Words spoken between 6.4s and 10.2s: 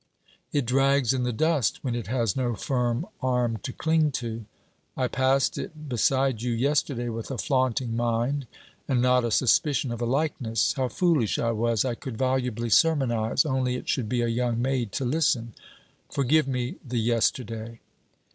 you yesterday with a flaunting mind and not a suspicion of a